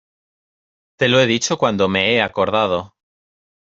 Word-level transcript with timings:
te 0.97 1.07
lo 1.07 1.19
he 1.21 1.27
dicho 1.27 1.59
cuando 1.59 1.87
me 1.87 2.11
he 2.15 2.23
acordado. 2.23 2.95